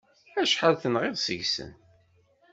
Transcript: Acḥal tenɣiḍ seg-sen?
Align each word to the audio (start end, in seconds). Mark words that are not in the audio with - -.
Acḥal 0.41 0.75
tenɣiḍ 0.81 1.15
seg-sen? 1.19 1.71